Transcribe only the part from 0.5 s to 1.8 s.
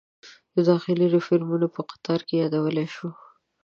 د داخلي ریفورومونو